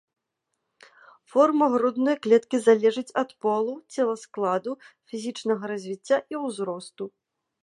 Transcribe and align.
Форма 1.33 1.65
грудной 1.75 2.17
клеткі 2.23 2.57
залежыць 2.69 3.15
ад 3.23 3.29
полу, 3.47 3.73
целаскладу, 3.97 4.71
фізічнага 5.13 5.63
развіцця 5.75 6.17
і 6.35 6.45
ўзросту. 6.47 7.03